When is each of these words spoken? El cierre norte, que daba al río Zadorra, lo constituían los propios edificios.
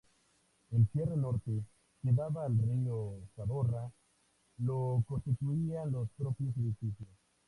El 0.71 0.87
cierre 0.91 1.15
norte, 1.15 1.63
que 2.01 2.11
daba 2.11 2.47
al 2.47 2.57
río 2.57 3.19
Zadorra, 3.35 3.91
lo 4.57 5.03
constituían 5.07 5.91
los 5.91 6.09
propios 6.17 6.57
edificios. 6.57 7.07